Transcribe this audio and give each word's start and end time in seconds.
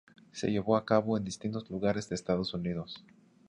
Se 0.31 0.49
llevó 0.49 0.77
a 0.77 0.83
cabo 0.83 1.15
en 1.15 1.23
distintos 1.23 1.69
lugares 1.69 2.09
de 2.09 2.15
Estados 2.15 2.55
Unidos. 2.55 3.05